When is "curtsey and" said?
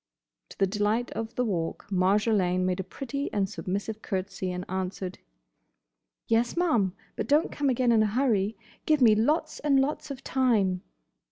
4.01-4.65